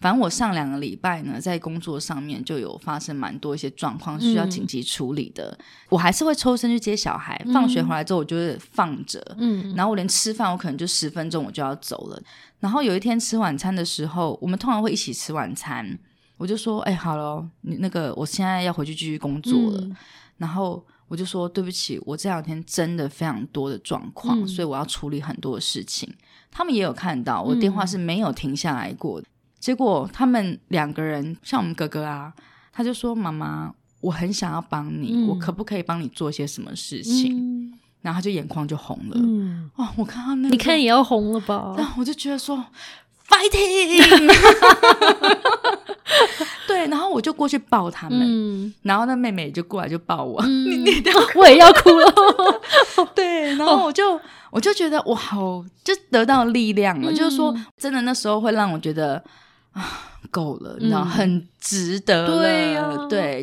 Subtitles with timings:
[0.00, 5.56] 反正我上两个礼拜呢，在工作上面就有发生蛮多一些状况需要紧急处理的。
[5.90, 12.22] 我还是会抽身去接小孩，放学回来之后我就是放着，嗯，然后我连吃饭我可能就十分钟我就要走了。
[12.60, 15.98] 然后有一天吃晚餐的时候，我们通常会一起吃晚餐，
[16.38, 19.86] 我就说：“哎，好了，你那个我现在要回去继续工作了。”
[20.38, 26.10] 然后我就说：“对不起，我这两天真的非常多的状况，所以我要处理很多的事情。”
[26.50, 29.22] 他们也有看到我电话是没有停下来过。
[29.60, 32.32] 结果他们两个人，像我们哥哥啊，
[32.72, 39.16] 他就说：“妈妈，我很想要帮你，我可不可以帮你做些什么事情？”然后他就眼眶就红了。
[39.16, 41.74] 嗯，哦，我看到那，你看也要红了吧？
[41.76, 42.64] 然后我就觉得说
[43.28, 44.26] ，fighting。
[46.66, 51.02] 对，然后我就过去抱他们，然后那妹妹就过来就抱我， 你你
[51.34, 52.14] 我也要哭了。
[53.14, 54.18] 对，然后我就
[54.50, 59.22] 我就觉得我好就得到力量了，就是说真的那时候会让我觉得。
[59.72, 62.26] 啊，够了，你知道，很值得。
[62.26, 63.38] 对呀，对，